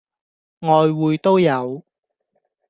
[0.61, 1.85] 外滙都有